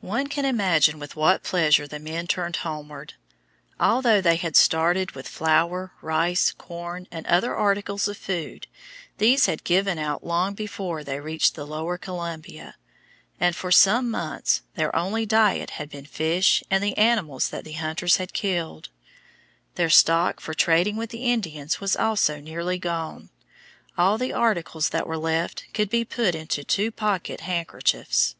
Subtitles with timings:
[0.00, 3.12] One can imagine with what pleasure the men turned homeward.
[3.78, 8.68] Although they had started with flour, rice, corn, and other articles of food,
[9.18, 12.76] these had given out long before they reached the lower Columbia,
[13.38, 17.72] and for some months their only diet had been fish and the animals that the
[17.72, 18.88] hunters had killed.
[19.74, 23.28] Their stock for trading with the Indians was also nearly gone;
[23.98, 28.36] all the articles that were left could be put into two pocket handkerchiefs.